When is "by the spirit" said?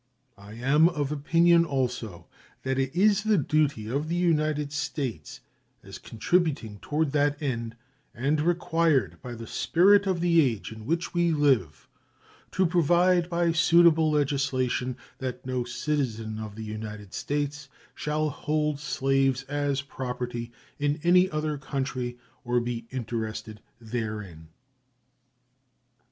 9.21-10.07